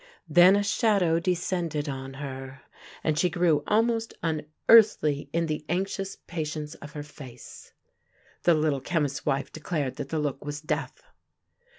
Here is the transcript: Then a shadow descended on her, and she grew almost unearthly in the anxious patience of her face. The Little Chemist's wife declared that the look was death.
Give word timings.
Then 0.27 0.55
a 0.55 0.63
shadow 0.63 1.19
descended 1.19 1.87
on 1.87 2.15
her, 2.15 2.63
and 3.03 3.19
she 3.19 3.29
grew 3.29 3.63
almost 3.67 4.15
unearthly 4.23 5.29
in 5.31 5.45
the 5.45 5.63
anxious 5.69 6.15
patience 6.25 6.73
of 6.73 6.93
her 6.93 7.03
face. 7.03 7.71
The 8.41 8.55
Little 8.55 8.81
Chemist's 8.81 9.27
wife 9.27 9.51
declared 9.51 9.97
that 9.97 10.09
the 10.09 10.17
look 10.17 10.43
was 10.43 10.59
death. 10.59 11.03